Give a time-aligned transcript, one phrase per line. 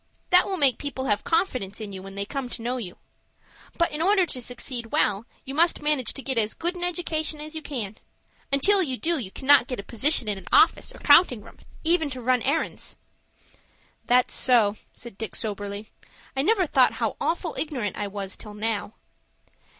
[0.31, 2.97] That will make people have confidence in you when they come to know you.
[3.77, 7.39] But, in order to succeed well, you must manage to get as good an education
[7.39, 7.99] as you can.
[8.51, 12.09] Until you do, you cannot get a position in an office or counting room, even
[12.09, 12.97] to run errands."
[14.05, 15.91] "That's so," said Dick, soberly.
[16.35, 18.95] "I never thought how awful ignorant I was till now."